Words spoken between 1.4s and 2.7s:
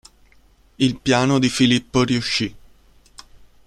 Filippo riuscì.